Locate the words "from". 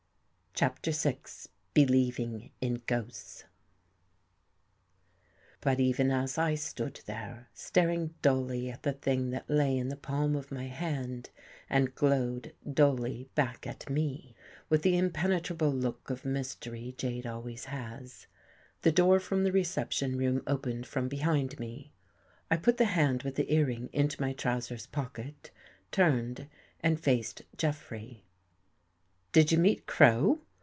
19.21-19.43, 20.85-21.07